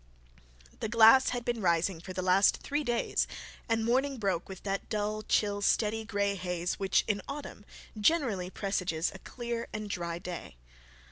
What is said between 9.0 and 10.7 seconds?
a clear and dry day.